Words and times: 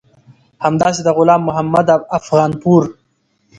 همداسې 0.65 1.01
د 1.03 1.09
غلام 1.17 1.41
محمد 1.47 1.87
افغانپور 2.17 2.83